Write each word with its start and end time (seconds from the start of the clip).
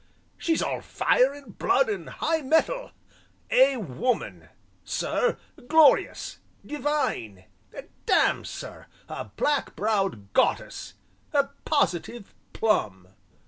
She's 0.35 0.63
all 0.63 0.81
fire 0.81 1.31
and 1.31 1.55
blood 1.59 1.87
and 1.87 2.09
high 2.09 2.41
mettle 2.41 2.89
a 3.51 3.77
woman, 3.77 4.49
sir 4.83 5.37
glorious 5.67 6.39
divine 6.65 7.45
damme, 8.07 8.43
sir, 8.43 8.87
a 9.07 9.25
black 9.25 9.75
browed 9.75 10.33
goddess 10.33 10.95
a 11.33 11.49
positive 11.65 12.33
plum!" 12.51 13.09